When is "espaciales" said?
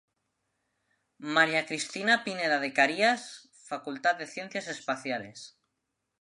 4.67-5.59